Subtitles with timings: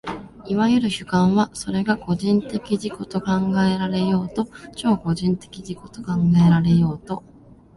[0.47, 7.23] いわゆる主観は、それが個人的自己と考えられようと超個人的自己と考えられようと、